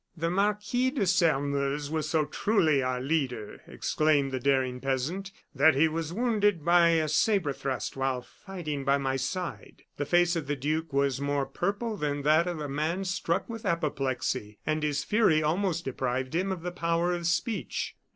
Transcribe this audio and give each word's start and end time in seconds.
"The 0.17 0.31
Marquis 0.31 0.89
de 0.89 1.05
Sairmeuse 1.05 1.91
was 1.91 2.09
so 2.09 2.25
truly 2.25 2.81
our 2.81 2.99
leader," 2.99 3.61
exclaimed 3.67 4.31
the 4.31 4.39
daring 4.39 4.79
peasant, 4.79 5.31
"that 5.53 5.75
he 5.75 5.87
was 5.87 6.11
wounded 6.11 6.65
by 6.65 6.87
a 6.89 7.07
sabre 7.07 7.53
thrust 7.53 7.95
while 7.95 8.23
fighting 8.23 8.83
by 8.83 8.97
my 8.97 9.15
side." 9.15 9.83
The 9.97 10.07
face 10.07 10.35
of 10.35 10.47
the 10.47 10.55
duke 10.55 10.91
was 10.91 11.21
more 11.21 11.45
purple 11.45 11.97
than 11.97 12.23
that 12.23 12.47
of 12.47 12.59
a 12.59 12.67
man 12.67 13.05
struck 13.05 13.47
with 13.47 13.63
apoplexy; 13.63 14.57
and 14.65 14.81
his 14.81 15.03
fury 15.03 15.43
almost 15.43 15.85
deprived 15.85 16.33
him 16.33 16.51
of 16.51 16.63
the 16.63 16.71
power 16.71 17.13
of 17.13 17.27
speech. 17.27 17.95